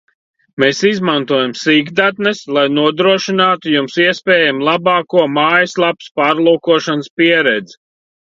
Mēs 0.61 0.77
izmantojam 0.91 1.51
sīkdatnes, 1.63 2.39
lai 2.57 2.63
nodrošinātu 2.77 3.73
Jums 3.75 3.99
iespējami 4.07 4.67
labāko 4.69 5.25
mājaslapas 5.35 6.11
pārlūkošanas 6.21 7.13
pieredzi 7.21 7.79